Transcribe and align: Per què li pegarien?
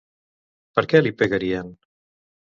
Per 0.77 0.83
què 0.93 1.01
li 1.03 1.11
pegarien? 1.19 1.69